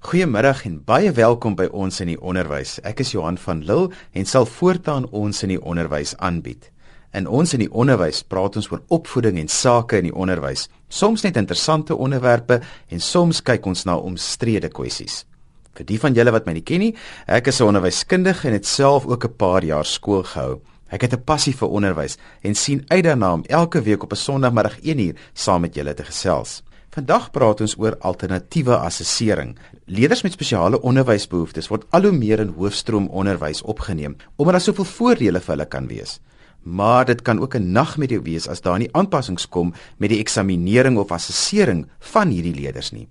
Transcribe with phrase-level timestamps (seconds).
[0.00, 2.78] Goeiemiddag en baie welkom by ons in die onderwys.
[2.88, 6.70] Ek is Johan van Lille en sal voortaan ons in die onderwys aanbied.
[7.12, 10.70] In ons in die onderwys praat ons oor opvoeding en sake in die onderwys.
[10.88, 15.26] Soms net interessante onderwerpe en soms kyk ons na omstrede kwessies.
[15.76, 16.94] Vir die van julle wat my nie ken nie,
[17.28, 20.62] ek is 'n onderwyskundige en het self ook 'n paar jaar skool gehou.
[20.88, 24.16] Ek het 'n passie vir onderwys en sien uit daarna om elke week op 'n
[24.16, 26.62] Sondagmiddag 1uur saam met julle te gesels.
[26.90, 29.52] Vandag praat ons oor alternatiewe assessering.
[29.86, 34.88] Leerders met spesiale onderwysbehoeftes word al hoe meer in hoofstroom onderwys opgeneem omdat daar soveel
[34.88, 36.16] voordele vir hulle kan wees.
[36.66, 40.98] Maar dit kan ook 'n nagmerrie wees as daar nie aanpassings kom met die eksaminering
[40.98, 43.06] of assessering van hierdie leerders nie.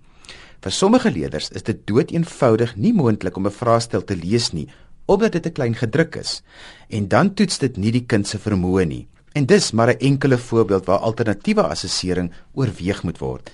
[0.59, 4.67] Vir sommige leerders is dit doeteenvoudig nie moontlik om 'n vraestel te lees nie
[5.05, 6.43] omdat dit te klein gedruk is.
[6.89, 9.07] En dan toets dit nie die kind se vermoë nie.
[9.33, 13.51] En dis maar 'n enkele voorbeeld waar alternatiewe assessering oorweeg moet word.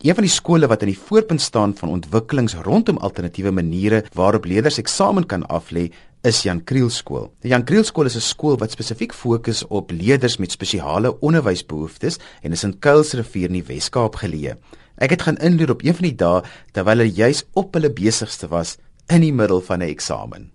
[0.00, 4.46] Een van die skole wat aan die voorpunt staan van ontwikkelings rondom alternatiewe maniere waarop
[4.48, 5.90] leerders eksamen kan aflê,
[6.24, 7.26] is Jan Kriel skool.
[7.44, 12.18] Die Jan Kriel skool is 'n skool wat spesifiek fokus op leerders met spesiale onderwysbehoeftes
[12.42, 14.56] en is in Kuilsrivier in die Wes-Kaap geleë.
[14.96, 18.48] Ek het gaan inloer op een van die dae terwyl hulle juis op hulle besigste
[18.48, 20.50] was in die middel van 'n eksamen.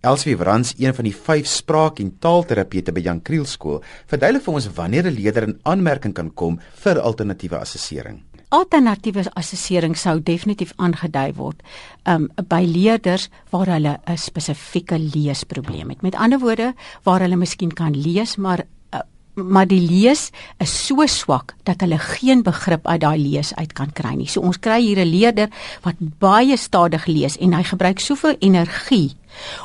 [0.00, 4.54] Elsie Wrans, een van die 5 spraak- en taalterapeute by Jan Kriel skool, verduidelik vir
[4.54, 8.22] ons wanneer 'n leerder in aanmerking kan kom vir alternatiewe assessering
[8.56, 11.60] alternatiewe assessering sou definitief aangedui word
[12.08, 16.02] um by leerders waar hulle 'n spesifieke leesprobleem het.
[16.02, 19.00] Met ander woorde, waar hulle miskien kan lees, maar uh,
[19.34, 23.92] maar die lees is so swak dat hulle geen begrip uit daai lees uit kan
[23.92, 24.28] kry nie.
[24.28, 25.48] So ons kry hier 'n leerder
[25.82, 29.16] wat baie stadig lees en hy gebruik soveel energie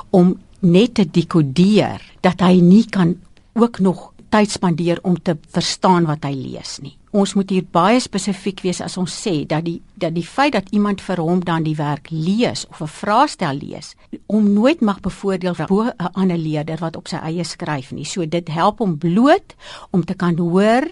[0.10, 3.16] om net te dekodeer dat hy nie kan
[3.54, 8.00] ook nog tyd spandeer om te verstaan wat hy lees nie ons moet hier baie
[8.00, 11.64] spesifiek wees as ons sê dat die dat die feit dat iemand vir hom dan
[11.68, 13.96] die werk lees of 'n vraestel lees
[14.28, 18.06] om nooit mag bevoordeel bo 'n ander leerder wat op sy eie skryf nie.
[18.06, 19.56] So dit help hom bloot
[19.92, 20.88] om te kan hoor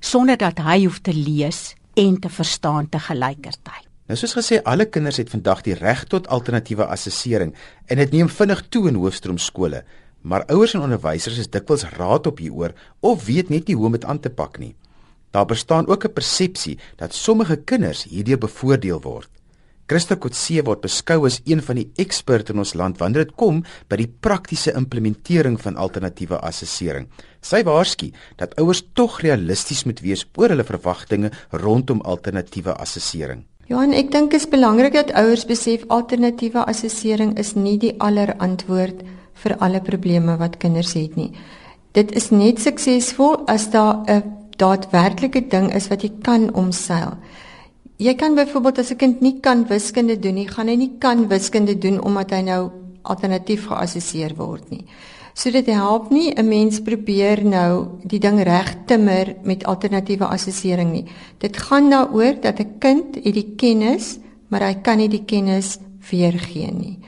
[0.00, 3.88] sonder dat hy hoef te lees en te verstaan te gelykertyd.
[4.06, 7.54] Nou soos gesê, alle kinders het vandag die reg tot alternatiewe assessering
[7.86, 9.84] en dit neem vinnig toe in hoofstroomskole.
[10.22, 13.92] Maar ouers en onderwysers is dikwels raad op hieroor of weet net nie hoe om
[13.92, 14.74] dit aan te pak nie.
[15.30, 19.28] Daar bestaan ook 'n persepsie dat sommige kinders hierdeur bevoordeel word.
[19.88, 23.62] Christa Kotse word beskou as een van die eksperte in ons land wanneer dit kom
[23.88, 27.06] by die praktiese implementering van alternatiewe assessering.
[27.40, 33.46] Sy waarsku dat ouers tog realisties moet wees oor hulle verwagtinge rondom alternatiewe assessering.
[33.68, 37.94] Ja, en ek dink dit is belangrik dat ouers besef alternatiewe assessering is nie die
[37.96, 39.00] allerantwoord
[39.40, 41.32] vir alle probleme wat kinders het nie.
[41.96, 47.16] Dit is net suksesvol as daar 'n daadwerklike ding is wat jy kan omseil.
[47.98, 51.28] Jy kan byvoorbeeld as 'n kind nie kan wiskunde doen nie, gaan hy nie kan
[51.28, 52.70] wiskunde doen omdat hy nou
[53.02, 54.84] alternatief geassesseer word nie.
[55.34, 60.92] So dit help nie 'n mens probeer nou die ding reg timmer met alternatiewe assessering
[60.92, 61.04] nie.
[61.38, 65.78] Dit gaan daaroor dat 'n kind het die kennis, maar hy kan nie die kennis
[66.10, 66.98] weergee nie.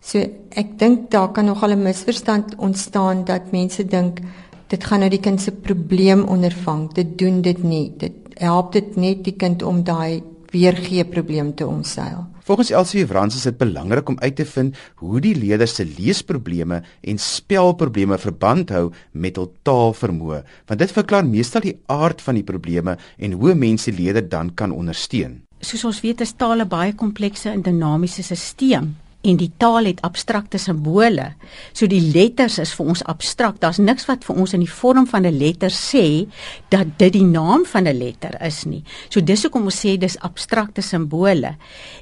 [0.00, 0.18] So
[0.50, 4.20] ek dink daar kan nogal 'n misverstand ontstaan dat mense dink
[4.68, 6.88] dit gaan nou die kind se probleem ondervang.
[6.96, 7.92] Dit doen dit nie.
[7.98, 12.26] Dit help dit net die kind om daai weergee probleem te omseil.
[12.48, 16.78] Volgens Elsie Frans is dit belangrik om uit te vind hoe die leerders se leesprobleme
[17.00, 20.38] en spelprobleme verband hou met hul taalvermoë,
[20.70, 24.72] want dit verklaar meestal die aard van die probleme en hoe mense leerder dan kan
[24.72, 25.42] ondersteun.
[25.60, 28.88] Soos ons weet, is taal 'n baie komplekse en dinamiese stelsel
[29.26, 31.32] en die taal het abstrakte simbole.
[31.74, 33.60] So die letters is vir ons abstrakt.
[33.64, 36.28] Daar's niks wat vir ons in die vorm van 'n letter sê
[36.70, 38.84] dat dit die naam van 'n letter is nie.
[39.08, 41.56] So dis hoekom ons sê dis abstrakte simbole.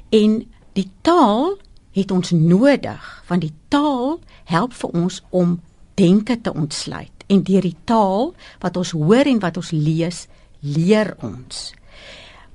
[0.09, 1.57] En die taal
[1.91, 5.61] het ons nodig want die taal help vir ons om
[5.95, 7.11] denke te ontsluit.
[7.27, 10.27] En deur die taal wat ons hoor en wat ons lees,
[10.59, 11.73] leer ons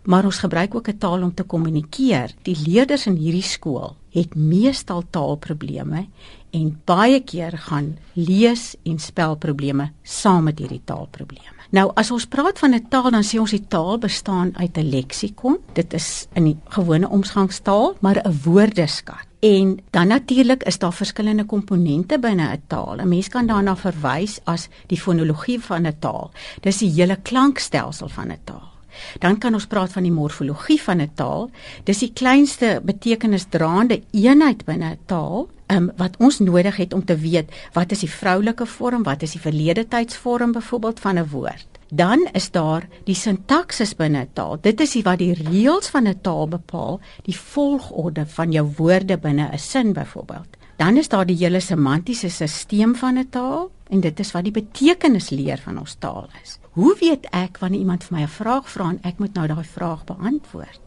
[0.04, 2.34] maar ons gebruik ook 'n taal om te kommunikeer.
[2.42, 6.06] Die leerders in hierdie skool het meestal taalprobleme
[6.52, 11.62] en baie keer gaan lees en spelprobleme saam met hierdie taalprobleme.
[11.72, 14.90] Nou as ons praat van 'n taal dan sê ons die taal bestaan uit 'n
[14.90, 15.58] leksikon.
[15.72, 19.26] Dit is in die gewone omgangstaal, maar 'n woordeskat.
[19.40, 22.96] En dan natuurlik is daar verskillende komponente binne 'n taal.
[22.96, 26.30] 'n Mens kan daarna verwys as die fonologie van 'n taal.
[26.60, 28.70] Dis die hele klankstelsel van 'n taal.
[29.18, 31.50] Dan kan ons praat van die morfologie van 'n taal.
[31.84, 37.16] Dis die kleinste betekenisdraande eenheid binne 'n taal, um, wat ons nodig het om te
[37.16, 41.66] weet wat is die vroulike vorm, wat is die verlede tydsvorm byvoorbeeld van 'n woord.
[41.94, 44.58] Dan is daar die sintaksis binne 'n taal.
[44.60, 49.48] Dit is wat die reëls van 'n taal bepaal, die volgorde van jou woorde binne
[49.52, 50.61] 'n sin byvoorbeeld.
[50.76, 54.52] Dan is daar die hele semantiese stelsel van 'n taal en dit is wat die
[54.52, 56.58] betekenisleer van ons taal is.
[56.70, 59.64] Hoe weet ek wanneer iemand vir my 'n vraag vra en ek moet nou daai
[59.64, 60.80] vraag beantwoord?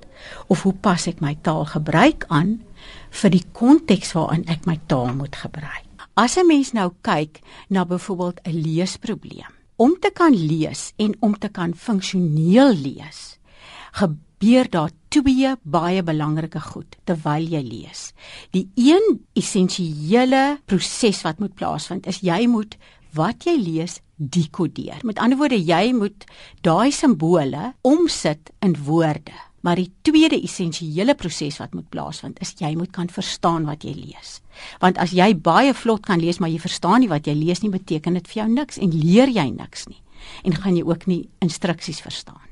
[0.47, 2.61] Of hoe pas ek my taal gebruik aan
[3.09, 5.85] vir die konteks waarin ek my taal moet gebruik?
[6.13, 7.39] As 'n mens nou kyk
[7.69, 13.37] na byvoorbeeld 'n leesprobleem, om te kan lees en om te kan funksioneel lees,
[14.45, 18.11] gebeur daar twee baie belangrike goed terwyl jy lees.
[18.53, 22.77] Die een essensiële proses wat moet plaasvind is jy moet
[23.17, 25.01] wat jy lees dekodeer.
[25.01, 26.27] Met ander woorde, jy moet
[26.61, 29.33] daai simbole omsit in woorde.
[29.65, 33.95] Maar die tweede essensiële proses wat moet plaasvind is jy moet kan verstaan wat jy
[33.97, 34.41] lees.
[34.83, 37.73] Want as jy baie vlot kan lees maar jy verstaan nie wat jy lees nie,
[37.73, 40.03] beteken dit vir jou niks en leer jy niks nie.
[40.45, 42.44] En gaan jy ook nie instruksies verstaan.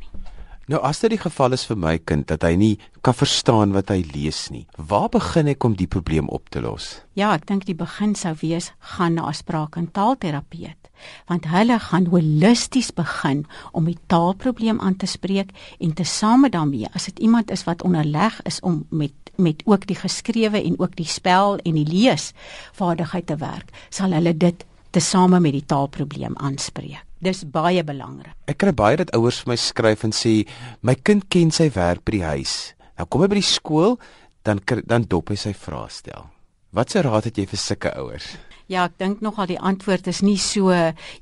[0.72, 3.90] Nou as dit die geval is vir my kind dat hy nie kan verstaan wat
[3.92, 7.02] hy lees nie, waar begin ek om die probleem op te los?
[7.20, 10.80] Ja, ek dink die begin sou wees gaan na 'n spraak- en taalterapeut
[11.28, 17.06] want hulle gaan holisties begin om die taalprobleem aan te spreek en tesame daarmee as
[17.06, 21.10] dit iemand is wat onderleg is om met met ook die geskrewe en ook die
[21.10, 22.34] spel en die lees
[22.72, 28.34] vaardigheid te werk sal hulle dit tesame met die taalprobleem aanspreek dis baie belangrik.
[28.48, 30.44] Ek kry baie dat ouers vir my skryf en sê
[30.82, 32.74] my kind ken sy werk by die huis.
[32.98, 33.98] Nou kom hy by die skool
[34.44, 36.28] dan dan dop hy sy vraestel.
[36.74, 38.34] Wat se raad het jy vir sulke ouers?
[38.72, 40.72] Ja, ek dink nogal die antwoord is nie so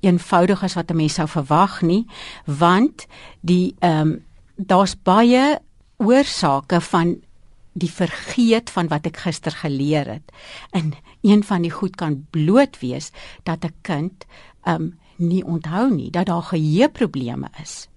[0.01, 2.05] eenvoudig as wat 'n mens sou verwag nie,
[2.45, 3.07] want
[3.41, 4.21] die ehm um,
[4.57, 5.59] daar's baie
[5.97, 7.15] oorsake van
[7.73, 10.31] die vergeet van wat ek gister geleer het.
[10.71, 13.11] En een van die goed kan bloot wees
[13.43, 14.25] dat 'n kind
[14.63, 17.87] ehm um, nie onthou nie, dat daar geheueprobleme is.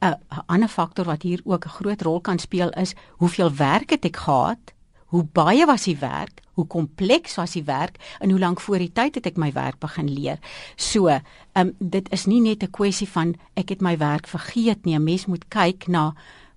[0.00, 4.04] 'n ander faktor wat hier ook 'n groot rol kan speel is hoeveel werk het
[4.04, 4.74] ek gehad
[5.04, 8.92] hoe baie was die werk, hoe kompleks was die werk en hoe lank voor die
[8.92, 10.38] tyd het ek my werk begin leer.
[10.76, 11.22] So, ehm
[11.54, 14.94] um, dit is nie net 'n kwessie van ek het my werk vergeet nie.
[14.94, 16.14] 'n Mens moet kyk na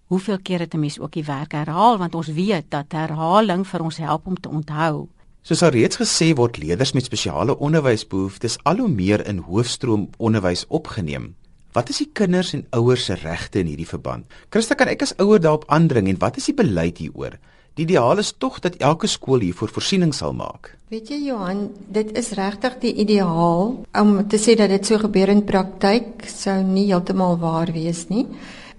[0.08, 3.82] hoeveel keer het 'n mens ook die werk herhaal want ons weet dat herhaling vir
[3.82, 5.08] ons help om te onthou.
[5.48, 10.66] Soos al reeds gesê word leerders met spesiale onderwysbehoeftes al hoe meer in hoofstroom onderwys
[10.68, 11.30] opgeneem.
[11.72, 14.26] Wat is die kinders en ouers se regte in hierdie verband?
[14.52, 17.40] Christa, kan ek as ouer daarop aandring en wat is die beleid hieroor?
[17.80, 20.74] Die ideaal is tog dat elke skool hiervoor voorsiening sal maak.
[20.92, 23.72] Weet jy Johan, dit is regtig die ideaal
[24.04, 28.26] om te sê dat dit so gebeur in praktyk sou nie heeltemal waar wees nie.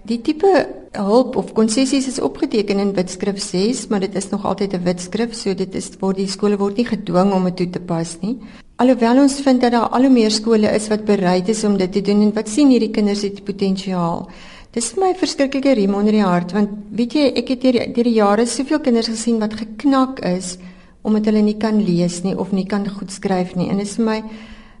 [0.07, 0.51] Die tipe
[0.95, 5.33] hulp of konsessies is opgeteken in Wetskrif 6, maar dit is nog altyd 'n wetskrif,
[5.35, 8.37] so dit is word die skole word nie gedwing om dit toe te pas nie.
[8.77, 11.91] Alhoewel ons vind dat daar al hoe meer skole is wat bereid is om dit
[11.91, 14.29] te doen en wat sien hierdie kinders het potensiaal.
[14.71, 18.03] Dis vir my verskriklike riem onder die hart want weet jy ek het deur deur
[18.03, 20.57] die jare soveel kinders gesien wat geknak is
[21.01, 23.95] omdat hulle nie kan lees nie of nie kan goed skryf nie en dit is
[23.95, 24.23] vir my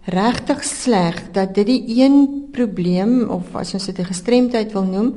[0.05, 5.13] regtig sleg dat dit die een probleem of as ons dit 'n gestremdheid wil noem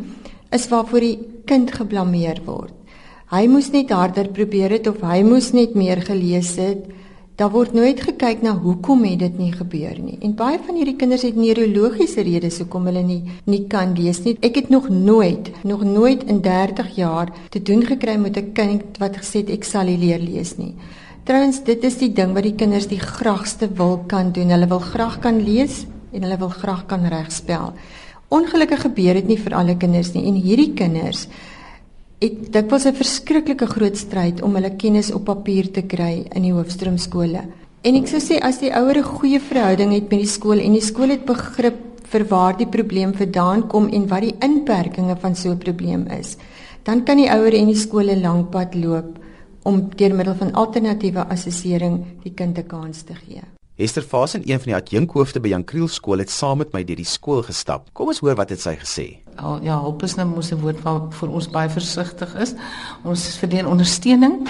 [0.50, 2.72] is waarvoor die kind geblameer word.
[3.32, 6.84] Hy moes net harder probeer het of hy moes net meer gelees het.
[7.40, 10.18] Daar word nooit gekyk na hoekom het dit nie gebeur nie.
[10.20, 14.36] En baie van hierdie kinders het neurologiese redes hoekom hulle nie nie kan lees nie.
[14.44, 18.98] Ek het nog nooit, nog nooit in 30 jaar te doen gekry met 'n kind
[18.98, 20.74] wat gesê het ek sal nie leer lees nie.
[21.22, 24.50] Trouwens, dit is die ding wat die kinders die graagste wil kan doen.
[24.50, 27.70] Hulle wil graag kan lees en hulle wil graag kan regspel.
[28.34, 31.28] Ongelukkig gebeur dit nie vir alle kinders nie en hierdie kinders
[32.22, 36.42] het dit was 'n verskriklike groot stryd om hulle kennis op papier te kry in
[36.42, 37.42] die hoofstroomskole.
[37.82, 40.72] En ek sou sê as die ouers 'n goeie verhouding het met die skool en
[40.72, 45.34] die skool het begrip vir waar die probleem vandaan kom en wat die inperkings van
[45.36, 46.36] so 'n probleem is,
[46.82, 49.21] dan kan die ouers en die skole lankpad loop
[49.62, 53.42] om deur middel van alternatiewe assessering die kind 'n kans te gee.
[53.76, 56.96] Esther Fasen, een van die adjunkhoofde by Jan Kriel skool, het saam met my deur
[56.96, 57.88] die skool gestap.
[57.92, 59.06] Kom ons hoor wat het sy gesê.
[59.36, 62.54] Al, ja, hulp is nou mos 'n woord wat vir ons baie versigtig is.
[63.04, 64.48] Ons verdien ondersteuning.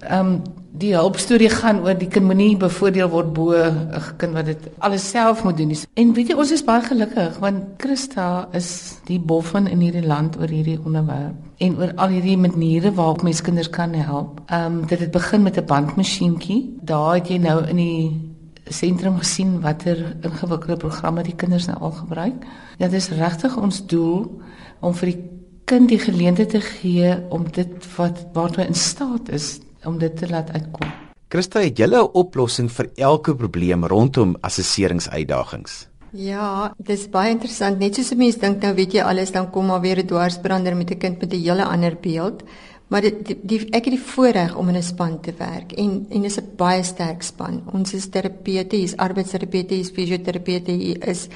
[0.00, 0.42] Ehm um,
[0.74, 5.08] die hulpstorie gaan oor die kind moenie bevoordeel word bo 'n kind wat dit alles
[5.10, 5.72] self moet doen.
[5.94, 10.36] En weet jy, ons is baie gelukkig want Christa is die boffin in hierdie land
[10.36, 14.40] oor hierdie onderwerp en oor al hierdie maniere waarop mens kinders kan help.
[14.46, 16.76] Ehm um, dit het begin met 'n bandmasjienkie.
[16.82, 18.34] Daar het jy nou in die
[18.68, 22.46] sentrum gesien watter ingewikkelde programme die kinders nou al gebruik.
[22.78, 24.40] Dit is regtig ons doel
[24.80, 25.20] om vir die
[25.64, 30.28] kind die geleentheid te gee om dit wat waartoe in staat is om dit te
[30.28, 30.92] laat uitkom.
[31.28, 35.88] Christa, het julle 'n oplossing vir elke probleem rondom assesseringsuitdagings?
[36.14, 37.78] Ja, dis baie interessant.
[37.78, 40.76] Net soos 'n mens dink nou weet jy alles, dan kom maar weer 'n dwarsbrander
[40.76, 42.42] met 'n kind met 'n hele ander beeld.
[42.88, 46.06] Maar dit die, die ek het die voorreg om in 'n span te werk en
[46.10, 47.62] en dis 'n baie sterk span.
[47.72, 51.28] Ons is terapeute, hier's arbeidsterapeute, hier's fisioterapeute, hier is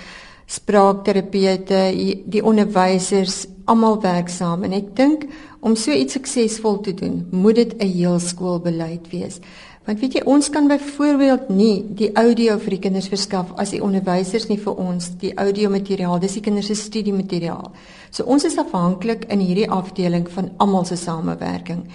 [0.49, 1.81] spraakterapeute,
[2.25, 5.27] die onderwysers, almal werk saam en ek dink
[5.61, 9.41] om so iets suksesvol te doen, moet dit 'n heel skoolbeleid wees.
[9.85, 13.83] Want weet jy, ons kan byvoorbeeld nie die audio vir die kinders verskaf as die
[13.83, 17.73] onderwysers nie vir ons die audio materiaal, dis die kinders se studiemateriaal.
[18.11, 21.89] So ons is afhanklik in hierdie afdeling van almal se samewerking.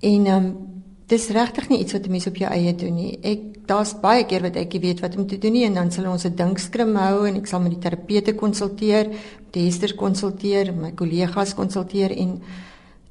[0.00, 0.75] En ehm um,
[1.10, 3.18] dis regtig nie iets wat 'n mens op jou eie doen nie.
[3.22, 6.10] Ek daar's baie keer wat ek weet wat om te doen nie en dan sal
[6.10, 10.74] ons 'n dinkskrim hou en ek sal met die terapeute konsulteer, met die hesters konsulteer,
[10.74, 12.40] my kollegas konsulteer en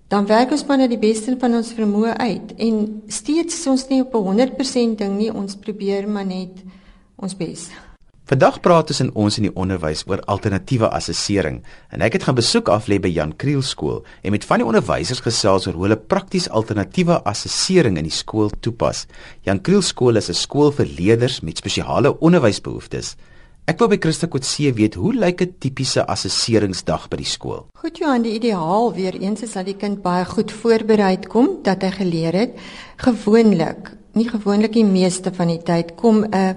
[0.08, 3.88] dan werk ons maar net die beste van ons vermoë uit en steeds is ons
[3.90, 6.64] nie op 'n 100% ding nie ons probeer maar net
[7.16, 7.70] ons bes.
[8.26, 11.60] Vandag praat ons in ons in die onderwys oor alternatiewe assessering
[11.94, 14.66] en ek het gaan besoek af lê by Jan Kriel skool en met van die
[14.66, 19.04] onderwysers gesels oor hoe hulle prakties alternatiewe assessering in die skool toepas.
[19.46, 23.16] Jan Kriel skool is 'n skool vir leerders met spesiale onderwysbehoeftes.
[23.68, 27.68] Ek wil by Christa Kotse weet hoe lyk 'n tipiese assesseringsdag by die skool?
[27.78, 31.84] Goed Johan, die ideaal weer eens is dat die kind baie goed voorberei kom, dat
[31.84, 32.58] hy geleer het.
[32.98, 36.56] Gewoonlik, nie gewoonlik die meeste van die tyd kom 'n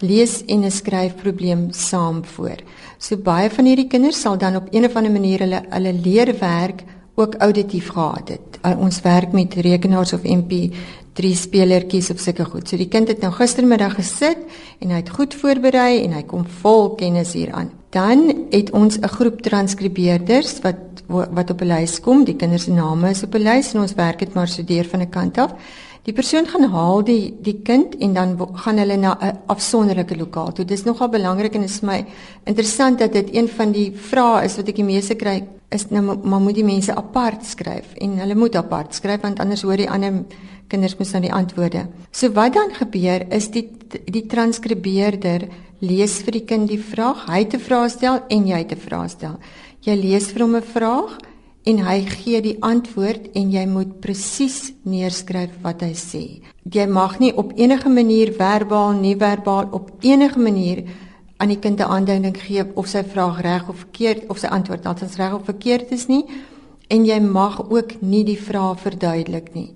[0.00, 2.58] lees en 'n skryfprobleem saam voor.
[2.98, 6.84] So baie van hierdie kinders sal dan op 'n of ander manier hulle hulle leerwerk
[7.14, 8.58] ook auditief gehad het.
[8.62, 12.68] Uh, ons werk met rekenaars of MP3 spelertjies of sulke goed.
[12.68, 14.38] So die kind het nou gistermiddag gesit
[14.80, 17.70] en hy het goed voorberei en hy kom vol kennis hieraan.
[17.90, 20.76] Dan het ons 'n groep transkribeerders wat
[21.10, 22.24] wat op 'n lys kom.
[22.24, 24.84] Die kinders se name is op 'n lys en ons werk dit maar so deur
[24.84, 25.54] van 'n kant af.
[26.06, 30.52] Die persoon gaan haal die die kind en dan gaan hulle na 'n afsonderlike lokaal
[30.52, 30.64] toe.
[30.64, 32.06] Dis nogal belangrik en is my
[32.44, 36.02] interessant dat dit een van die vrae is wat ek die meeste kry is nou
[36.02, 39.90] maar moet die mense apart skryf en hulle moet apart skryf want anders hoor die
[39.90, 40.24] ander
[40.68, 41.86] kinders mos dan die antwoorde.
[42.12, 43.68] So wat dan gebeur is die
[44.06, 45.48] die transkribeerder
[45.80, 49.38] lees vir die kind die vraag, hy 'n vraag stel en jy 'n vraag stel.
[49.82, 51.18] Jy lees vir hom 'n vraag
[51.68, 56.24] en hy gee die antwoord en jy moet presies neerskryf wat hy sê.
[56.64, 60.84] Jy mag nie op enige manier verbaal, nie verbaal op enige manier
[61.40, 64.86] aan die kind 'n aanduiding gee of sy vraag reg of verkeerd of sy antwoord
[64.86, 66.24] altens reg of verkeerd is nie
[66.88, 69.74] en jy mag ook nie die vraag verduidelik nie.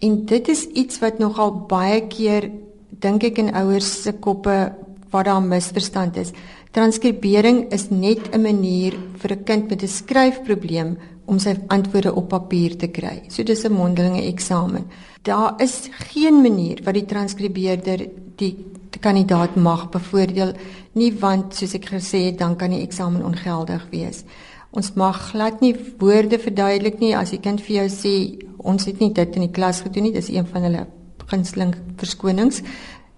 [0.00, 2.50] En dit is iets wat nogal baie keer
[2.90, 4.72] dink ek in ouers se koppe
[5.10, 6.32] waar daar misverstand is.
[6.72, 12.28] Transkribering is net 'n manier vir 'n kind met 'n skryfprobleem om sy antwoorde op
[12.28, 13.22] papier te kry.
[13.28, 14.84] So dis 'n mondelinge eksamen.
[15.22, 18.56] Daar is geen manier wat die transkribeerder die
[19.00, 20.52] kandidaat mag bevoordeel
[20.92, 24.24] nie want soos ek gesê het dan kan die eksamen ongeldig wees.
[24.70, 28.14] Ons mag glad nie woorde verduidelik nie as die kind vir jou sê
[28.58, 30.86] ons het nie dit in die klas gedoen nie, dis een van hulle
[31.30, 32.62] gunsteling verskonings.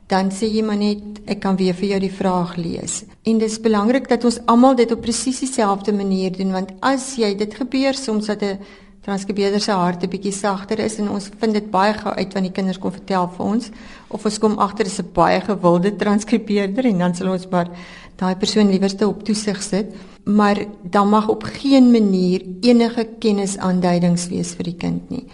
[0.07, 3.05] Dan sê jy maar net ek kan weer vir jou die vraag lees.
[3.27, 7.35] En dis belangrik dat ons almal dit op presies dieselfde manier doen want as jy
[7.35, 8.59] dit gebeur soms dat 'n
[9.03, 12.53] transkribeerder se hart 'n bietjie sagter is en ons vind dit baie gou uit wanneer
[12.53, 13.71] die kinders kom vertel vir ons
[14.09, 17.69] of ons kom agter dis 'n baie gewilde transkribeerder en dan sal ons maar
[18.17, 19.95] daai persoon liewerste op toesig sit
[20.25, 25.25] maar dan mag op geen manier enige kennisaanduidings wees vir die kind nie.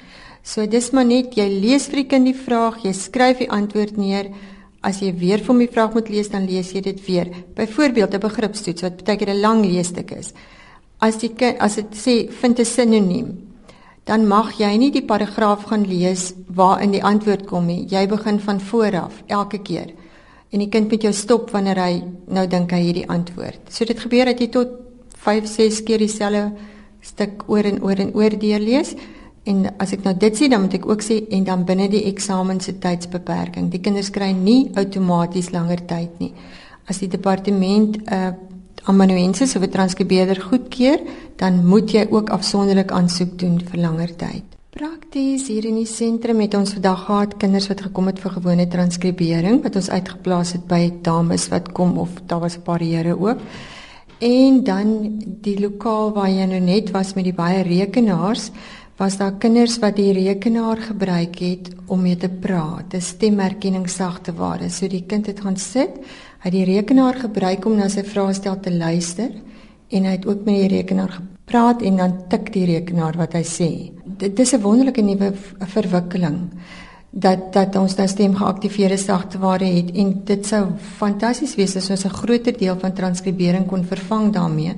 [0.42, 3.96] So dis maar net jy lees vir die kind die vraag, jy skryf die antwoord
[3.96, 4.28] neer.
[4.82, 7.30] As jy weer vir die vraag moet lees, dan lees jy dit weer.
[7.54, 10.32] Byvoorbeeld 'n begripstoets wat baie keer 'n lang leesstuk is.
[11.00, 13.52] As die kind as dit sê vind 'n sinoniem,
[14.04, 17.86] dan mag jy nie die paragraaf gaan lees waarin die antwoord kom nie.
[17.88, 19.92] Jy begin van voor af elke keer.
[20.50, 23.60] En die kind moet jou stop wanneer hy nou dink hy hierdie antwoord.
[23.70, 24.68] So dit gebeur dat jy tot
[25.16, 26.52] 5, 6 keer dieselfde
[27.00, 28.94] stuk oor en oor en oor deurlees.
[29.44, 32.04] En as ek nou dit sê, dan moet ek ook sê en dan binne die
[32.06, 33.70] eksamen se tydsbeperking.
[33.72, 36.32] Die kinders kry nie outomaties langer tyd nie.
[36.86, 38.32] As die departement 'n uh,
[38.84, 41.00] amanuensis of 'n transkribeerder goedkeur,
[41.36, 44.42] dan moet jy ook afsonderlik aansoek doen vir langer tyd.
[44.70, 48.68] Prakties hier in die sentrum het ons vandag gehad kinders wat gekom het vir gewone
[48.68, 53.18] transkribering wat ons uitgeplaas het by dames wat kom of daar was 'n paar here
[53.18, 53.38] ook.
[54.18, 58.50] En dan die lokaal waar jy nou net was met die baie rekenaars,
[59.02, 62.90] was daar kinders wat die rekenaar gebruik het om mee te praat.
[62.94, 64.70] Dis stemherkenning sagte ware.
[64.70, 65.98] So die kind het gaan sit
[66.42, 69.30] Hy het die rekenaar gebruik om na sy vraestel te luister
[69.94, 73.44] en hy het ook met die rekenaar gepraat en dan tik die rekenaar wat hy
[73.46, 73.68] sê.
[74.02, 76.50] Dit is 'n wonderlike nuwe verwikkeling.
[77.14, 80.62] dat dat ons nou stem geaktiveerde sagteware het en dit sou
[80.98, 84.74] fantasties wees as ons 'n groter deel van transkribering kon vervang daarmee.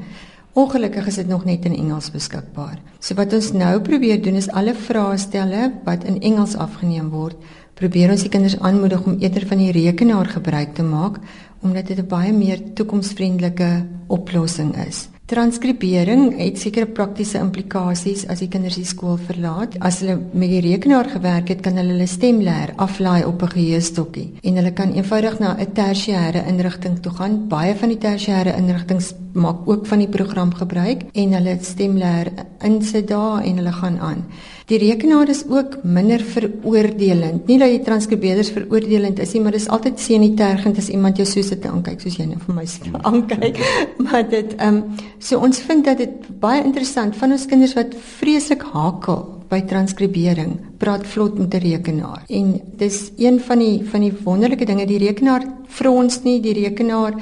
[0.54, 2.76] Ongelukkig is dit nog net in Engels beskikbaar.
[3.02, 7.34] So wat ons nou probeer doen is alle vraestelle wat in Engels afgeneem word,
[7.74, 11.18] probeer ons die kinders aanmoedig om eerder van die rekenaar gebruik te maak
[11.64, 15.08] omdat dit 'n baie meer toekomsvriendelike oplossing is.
[15.34, 19.74] Transkribering het sekere praktiese implikasies as die kinders die skool verlaat.
[19.82, 23.50] As hulle met die rekenaar gewerk het, kan hulle hulle stem leer aflaai op 'n
[23.56, 27.48] geheuestokkie en hulle kan eenvoudig na 'n tersiêre inrigting toe gaan.
[27.48, 29.02] Baie van die tersiêre inrigtinge
[29.34, 32.30] maak ook van die program gebruik en hulle stem leer
[32.62, 34.24] insit daar en hulle gaan aan.
[34.70, 37.46] Die rekenaar is ook minder veroordelend.
[37.46, 41.26] Nie dat die transkribeerders veroordelend is nie, maar dit is altyd senitergend as iemand jou
[41.28, 42.64] so sit en kyk soos jy nou vir my
[43.10, 43.60] aankyk.
[43.98, 47.94] maar dit ehm um, so ons vind dat dit baie interessant van ons kinders wat
[48.18, 52.24] vreeslik hakel by transkribering praat vlot met 'n rekenaar.
[52.28, 57.14] En dis een van die van die wonderlike dinge die rekenaar frons nie, die rekenaar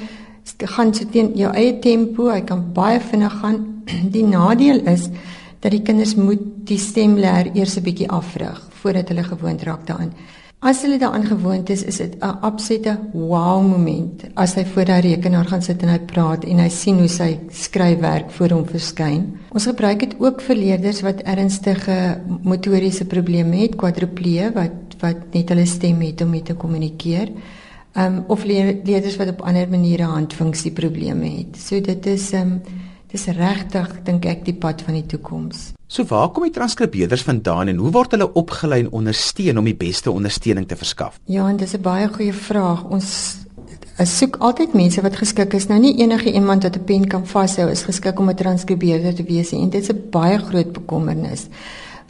[0.57, 3.83] gaan so teen jou eie tempo, hy kan baie vinnig gaan.
[4.15, 5.09] Die nadeel is
[5.59, 10.13] dat die kinders moet die stemleer eers 'n bietjie afrig voordat hulle gewoond raak daaraan.
[10.63, 15.01] As hulle daaraan gewoond is, is dit 'n absolute wow moment as hy voor daai
[15.01, 19.25] rekenaar gaan sit en hy praat en hy sien hoe sy skryfwerk voor hom verskyn.
[19.51, 25.49] Ons gebruik dit ook vir leerders wat ernstige motoriese probleme het, kwadriplee wat wat net
[25.49, 27.29] hulle stem het om mee te kommunikeer.
[27.95, 31.57] Um of leerders wat op ander maniere handfunksie probleme het.
[31.57, 32.61] So dit is um
[33.13, 35.73] Dis regtig dink ek die pad van die toekoms.
[35.85, 39.77] So waar kom die transkribeerders vandaan en hoe word hulle opgelei en ondersteun om die
[39.77, 41.19] beste ondersteuning te verskaf?
[41.29, 42.83] Ja, en dis 'n baie goeie vraag.
[42.89, 43.37] Ons
[44.01, 45.67] soek altyd mense wat geskik is.
[45.67, 49.23] Nou nie enige iemand wat 'n pen kan vashou is geskik om 'n transkribeerder te
[49.23, 49.61] wees nie.
[49.61, 51.47] En dit is 'n baie groot bekommernis.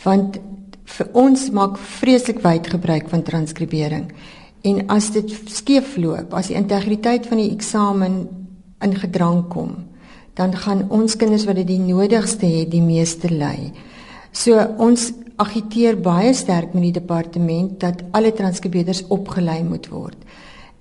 [0.04, 0.40] Want
[0.86, 4.12] vir ons maak vreeslik wyd gebruik van transkribering.
[4.62, 8.28] En as dit skeefloop, as die integriteit van die eksamen
[8.80, 9.76] in gedrang kom,
[10.34, 13.72] dan gaan ons kinders wat dit die nodigste het die meeste ly.
[14.32, 20.18] So ons agiteer baie sterk met die departement dat alle transkribeerders opgelei moet word.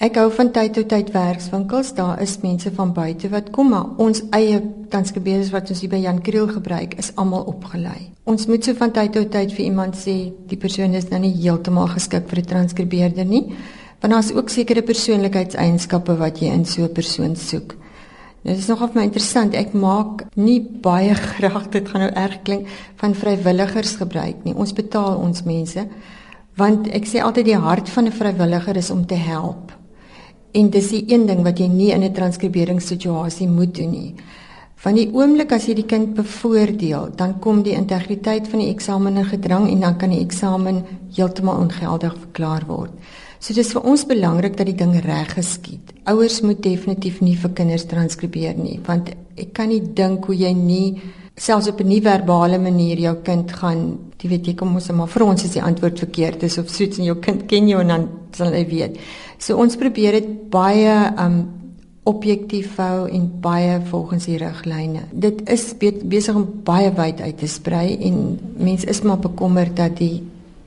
[0.02, 1.93] Ek hou van tyd tot tyd werkswinkels.
[1.95, 4.58] Daar is mense van buite wat kom, maar ons eie
[4.91, 8.10] transkribeerders wat ons hier by Jan Kriel gebruik, is almal opgelei.
[8.26, 10.17] Ons moet so van tyd tot tyd vir iemand sê
[10.50, 13.54] die persoon is nou nie heeltemal geskik vir 'n transkribeerder nie,
[14.00, 17.76] want daar's ook sekere persoonlikheidseienskappe wat jy in so 'n persoon soek.
[18.43, 19.55] Dit is nogal my interessant.
[19.55, 22.67] Ek maak nie baie graag dit gaan nou erg klink
[23.02, 24.55] van vrywilligers gebruik nie.
[24.55, 25.87] Ons betaal ons mense
[26.61, 29.73] want ek sê altyd die hart van 'n vrywilliger is om te help.
[30.52, 34.15] En dis die een ding wat jy nie in 'n transkriberingssituasie moet doen nie.
[34.83, 39.17] Van die oomblik as jy die kind bevoordeel, dan kom die integriteit van die eksamen
[39.17, 42.91] in gedrang en dan kan die eksamen heeltemal ongeldig verklaar word.
[43.43, 45.91] So dis vir ons belangrik dat die ding reg geskied.
[46.07, 50.52] Ouers moet definitief nie vir kinders transkribeer nie, want ek kan nie dink hoe jy
[50.55, 51.00] nie
[51.35, 55.09] selfs op 'n nie verbale manier jou kind gaan, jy weet jy kom ons maar
[55.09, 57.89] vir ons is die antwoord verkeerd is of soets en jou kind ken jou en
[57.89, 58.99] dan sal hy weet.
[59.39, 61.49] So ons probeer dit baie um
[62.05, 65.02] objektief hou en baie volgens die riglyne.
[65.13, 65.75] Dit is
[66.05, 70.23] besig om baie wyd uit te sprei en mense is maar bekommerd dat die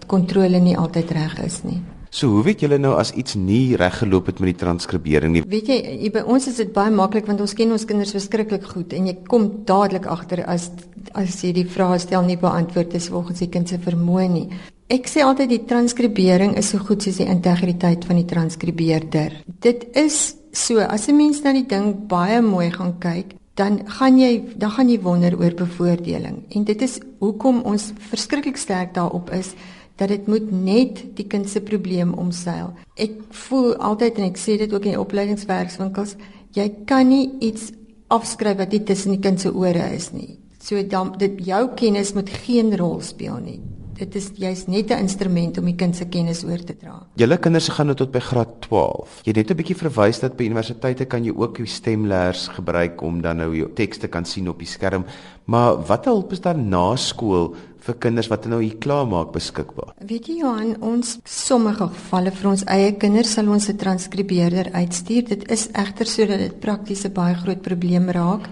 [0.08, 1.95] kontrole nie altyd reg is nie.
[2.16, 5.42] So hoe weet julle nou as iets nie reg geloop het met die transkribering nie?
[5.52, 5.76] Weet jy,
[6.06, 9.10] jy by ons is dit baie maklik want ons ken ons kinders verskriklik goed en
[9.10, 10.70] jy kom dadelik agter as
[11.12, 14.46] as jy die vrae stel nie beantwoord is volgens die kind se vermoë nie.
[14.88, 19.42] Ek sê altyd die transkribering is so goed soos die integriteit van die transkribeerder.
[19.68, 24.18] Dit is so as 'n mens na die ding baie mooi gaan kyk, dan gaan
[24.18, 26.46] jy dan gaan jy wonder oor bevoordeling.
[26.56, 29.56] En dit is hoekom ons verskriklik sterk daarop is
[29.96, 32.74] dat dit moet net die kind se probleem omseil.
[32.96, 33.12] Ek
[33.48, 36.16] voel altyd en ek sê dit ook in opleidingswerkswinkels,
[36.56, 37.72] jy kan nie iets
[38.14, 40.36] afskryf wat nie tussen die kind se ore is nie.
[40.60, 43.62] So dan dit jou kennis moet geen rol speel nie.
[43.96, 47.08] Dit is jy's net 'n instrument om die kind se kennis oor te dra.
[47.16, 49.22] Julle kinders gaan nou tot by graad 12.
[49.24, 53.02] Jy het net 'n bietjie verwys dat by universiteite kan jy ook jou stemleers gebruik
[53.02, 55.06] om dan nou jou tekste kan sien op die skerm.
[55.46, 57.56] Maar wat help is daar na skool
[57.86, 59.94] vir kinders wat nou hier klaar maak beskikbaar?
[60.10, 65.24] Weet jy Johan, ons sommige gevalle vir ons eie kinders sal ons 'n transkribeerder uitstuur.
[65.28, 68.50] Dit is egter sodat dit prakties 'n baie groot probleem raak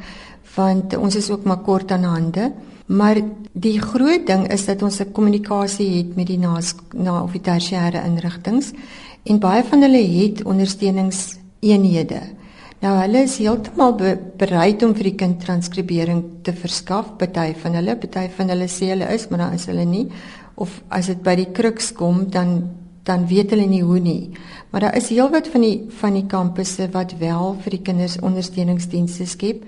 [0.56, 2.52] want ons is ook maar kort aan hande.
[2.86, 3.22] Maar
[3.54, 6.60] die groot ding is dat ons 'n kommunikasie het met die na
[6.93, 8.74] na of die tersiêre inrigtinge
[9.24, 12.22] en baie van hulle het ondersteuningseenhede.
[12.84, 14.10] Nou hulle is heeltemal be
[14.41, 17.13] bereid om vir die kind transkribering te verskaf.
[17.19, 20.10] Party van hulle, party van hulle sê hulle is, maar dan is hulle nie.
[20.60, 22.58] Of as dit by die kruks kom, dan
[23.08, 24.32] dan weet hulle nie hoe nie.
[24.72, 29.28] Maar daar is heelwat van die van die kampusse wat wel vir die kinders ondersteuningsdienste
[29.28, 29.65] skep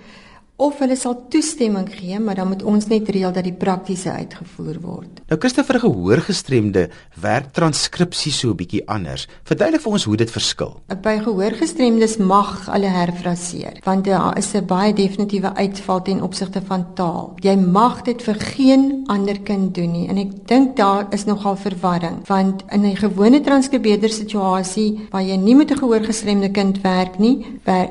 [0.57, 4.79] of hulle sal toestemming gee, maar dan moet ons net reël dat die praktiese uitgevoer
[4.79, 5.21] word.
[5.27, 6.87] Nou Christopher gehoorgestremde
[7.21, 9.27] werk transkripsie so 'n bietjie anders.
[9.43, 10.81] Verduidelik vir ons hoe dit verskil.
[11.01, 16.93] By gehoorgestremdes mag hulle herfraseer, want daar is 'n baie definitiewe uitval ten opsigte van
[16.93, 17.35] taal.
[17.41, 21.55] Jy mag dit vir geen ander kind doen nie en ek dink daar is nogal
[21.55, 27.19] verwarring, want in 'n gewone transkribeerder situasie waar jy nie met 'n gehoorgestremde kind werk
[27.19, 27.45] nie,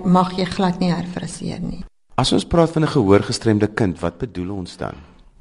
[0.04, 1.84] mag jy glad nie herfraseer nie.
[2.14, 4.94] As ons praat van 'n gehoorgestremde kind, wat bedoel ons dan?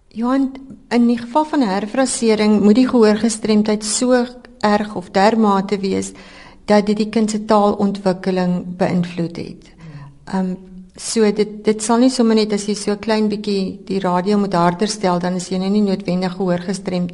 [0.08, 0.52] Johan,
[0.90, 4.26] in die geval van herfrasering moet die gehoorgestremdheid so
[4.60, 6.12] erg of dermate wees
[6.66, 9.72] dat dit die kind se taalontwikkeling beïnvloed het.
[10.34, 10.58] Um
[10.96, 14.54] so dit dit sal nie sommer net as jy so klein bietjie die radio moet
[14.54, 17.12] harder stel dan is jy nou nie noodwendig gehoorgestremd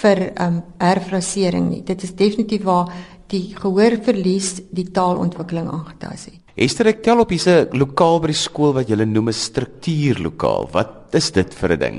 [0.00, 1.82] vir um herfrasering nie.
[1.86, 2.90] Dit is definitief waar
[3.32, 6.38] die gehoorverlies die taalontwikkeling aangetast het.
[6.52, 10.68] Esther, ek tel op hierse lokaal by die skool wat julle noem 'n struktuurlokaal.
[10.72, 11.98] Wat is dit vir 'n ding?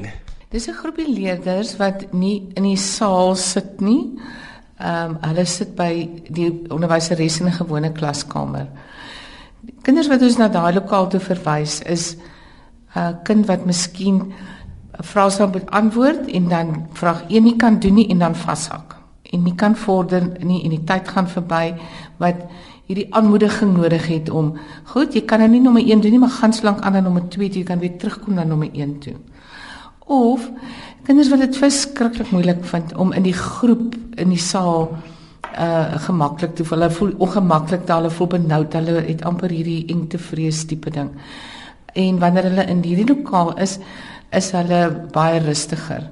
[0.52, 4.13] Dis 'n groepie leerders wat nie in die saal sit nie.
[4.80, 8.67] Ehm um, hulle sit by die onderwyseres in 'n gewone klaskamer.
[9.62, 12.15] Die kinders wat ons na daai lokaal toe verwys is
[12.96, 14.34] 'n kind wat miskien
[15.00, 19.03] 'n vraestel moet antwoord en dan vraag 1 nie kan doen nie en dan vashak.
[19.34, 21.74] En nie kan vorder nie en die tyd gaan verby
[22.22, 22.46] wat
[22.88, 24.54] hierdie aanmoediging nodig het om
[24.91, 27.26] goed, jy kan nou nie nommer 1 doen nie, maar gaan slank aan na nommer
[27.32, 29.15] 2 toe, jy kan weer terugkom na nommer 1 toe.
[30.12, 30.50] Of
[31.08, 34.91] kinders wat dit verskriklik moeilik vind om in die groep in die saal
[35.54, 36.80] uh gemaklik te voel.
[36.80, 41.12] Hulle voel ongemaklik, hulle voel benoud, hulle het amper hierdie engtevrees tipe ding.
[41.93, 43.78] En wanneer hulle in hierdie lokaal is,
[44.34, 44.82] is hulle
[45.13, 46.10] baie rustiger.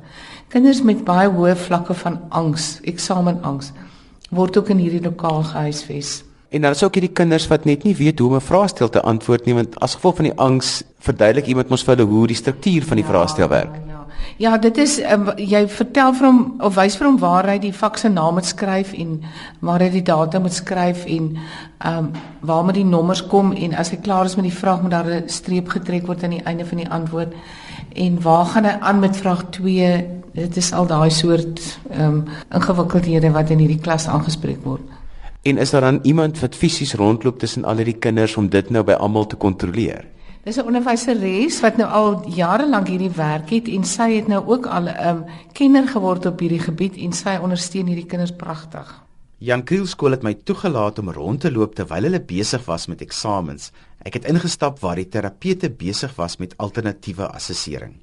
[0.51, 3.69] Kinders met baie hoë vlakke van angs, eksamenangs,
[4.35, 6.09] word ook in hierdie lokaal gehuisves.
[6.51, 9.01] En dan is ook hierdie kinders wat net nie weet hoe om 'n vraestel te
[9.01, 12.35] antwoord nie want as gevolg van die angs verduidelik iemand mos vir hulle hoe die
[12.35, 13.75] struktuur van die ja, vraestel werk.
[13.87, 14.05] Ja,
[14.37, 14.51] ja.
[14.51, 17.73] ja, dit is um, jy vertel vir hom of wys vir hom waar hy die
[17.73, 19.23] vak se naam moet skryf en
[19.59, 21.37] waar hy die datum moet skryf en
[21.79, 22.11] ehm um,
[22.41, 25.07] waar moet die nommers kom en as hy klaar is met die vraag moet daar
[25.07, 27.33] 'n streep getrek word aan die einde van die antwoord
[27.93, 30.07] en waar gaan hy aan met vraag 2?
[30.33, 34.81] Dit is al daai soort ehm um, ingewikkeldhede wat in hierdie klas aangespreek word.
[35.41, 38.83] En is daar dan iemand wat fisies rondloop tussen al die kinders om dit nou
[38.83, 40.05] by almal te kontroleer?
[40.43, 44.43] Dis 'n onderwyseres wat nou al jare lank hierdie werk het en sy het nou
[44.47, 45.23] ook al 'n um,
[45.53, 49.03] kenner geword op hierdie gebied en sy ondersteun hierdie kinders pragtig.
[49.41, 52.99] Jan Kriel skool het my toegelaat om rond te loop terwyl hulle besig was met
[53.01, 53.71] eksamens.
[54.05, 57.95] Ek het ingestap waar die terapeute besig was met alternatiewe assessering.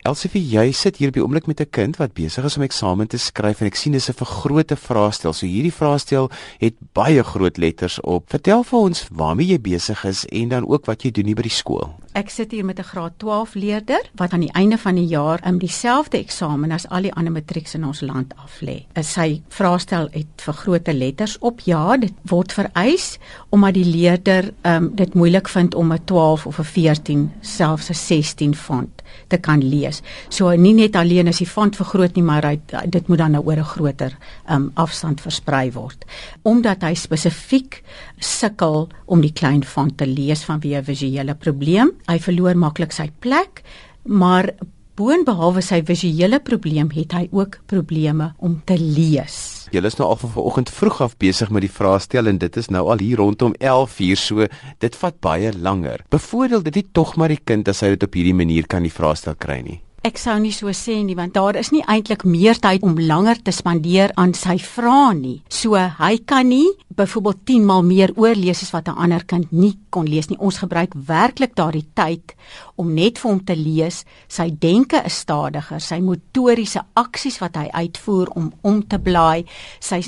[0.00, 3.06] Elsifie, jy sit hier op die oomblik met 'n kind wat besig is om eksamen
[3.06, 5.32] te skryf en ek sien dis 'n vergrote vraestel.
[5.32, 8.30] So hierdie vraestel het baie groot letters op.
[8.30, 11.42] Vertel vir ons waarmee jy besig is en dan ook wat jy doen hier by
[11.42, 12.00] die skool.
[12.14, 15.40] Ek sit hier met 'n graad 12 leerder wat aan die einde van die jaar
[15.46, 18.86] in dieselfde eksamen as al die ander matrieks in ons land aflê.
[19.02, 21.60] Sy vraestel het vergrote letters op.
[21.60, 23.18] Ja, dit word vereis
[23.50, 27.94] omdat die leerder um, dit moeilik vind om 'n 12 of 'n 14, selfs 'n
[27.94, 29.89] 16 font te kan lees.
[30.28, 33.44] So nie net alleen as die font vergroot nie, maar hy, dit moet dan nou
[33.44, 34.16] oor 'n groter
[34.48, 36.04] um, afstand versprei word.
[36.42, 37.82] Omdat hy spesifiek
[38.18, 43.10] sukkel om die klein font te lees vanweë 'n visuele probleem, hy verloor maklik sy
[43.20, 43.62] plek,
[44.04, 44.50] maar
[44.96, 49.59] boonbehalwe sy visuele probleem het hy ook probleme om te lees.
[49.70, 52.68] Julle is nou al van vanoggend vroeg af besig met die vraestel en dit is
[52.74, 54.46] nou al hier rondom 11:00 so
[54.78, 56.02] dit vat baie langer.
[56.10, 58.90] Bevoordeel dit nie tog maar die kind as hy dit op hierdie manier kan die
[58.90, 59.80] vraestel kry nie.
[60.00, 63.36] Ek sou nie so sê nie want daar is nie eintlik meer tyd om langer
[63.44, 65.34] te spandeer aan sy vrae nie.
[65.52, 69.76] So hy kan nie byvoorbeeld 10 maal meer oorlees as wat 'n ander kind nie
[69.90, 70.38] kon lees nie.
[70.40, 72.32] Ons gebruik werklik daardie tyd
[72.76, 74.06] om net vir hom te lees.
[74.26, 79.44] Sy denke is stadiger, sy motoriese aksies wat hy uitvoer om om te blaai,
[79.80, 80.00] sy